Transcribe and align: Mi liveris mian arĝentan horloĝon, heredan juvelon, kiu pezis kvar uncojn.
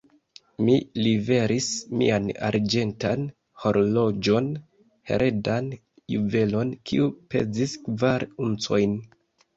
Mi 0.67 0.75
liveris 1.07 1.65
mian 1.99 2.31
arĝentan 2.47 3.27
horloĝon, 3.65 4.49
heredan 5.11 5.71
juvelon, 6.15 6.73
kiu 6.91 7.13
pezis 7.35 7.77
kvar 7.87 8.27
uncojn. 8.49 8.99